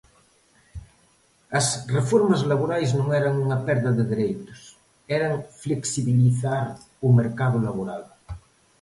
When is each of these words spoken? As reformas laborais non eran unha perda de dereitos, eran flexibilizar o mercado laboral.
As 1.59 1.67
reformas 1.97 2.41
laborais 2.51 2.89
non 2.99 3.07
eran 3.19 3.35
unha 3.43 3.57
perda 3.67 3.91
de 3.97 4.03
dereitos, 4.11 4.59
eran 5.17 5.33
flexibilizar 5.61 6.65
o 7.07 7.09
mercado 7.19 7.57
laboral. 7.67 8.03